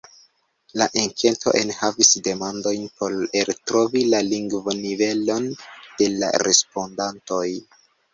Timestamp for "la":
0.81-0.85, 4.13-4.21, 6.15-6.31